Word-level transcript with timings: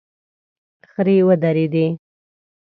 خرې 0.91 1.17
ودرېدې. 1.27 1.85